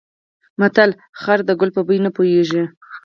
[0.59, 0.89] متل:
[1.21, 2.63] خر د ګل په بوی نه پوهېږي.